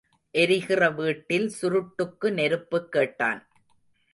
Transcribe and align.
எரிகிற 0.31 0.89
வீட்டில் 0.89 1.51
சுருட்டுக்கு 1.61 2.31
நெருப்புக் 2.31 2.91
கேட்டான். 2.91 3.47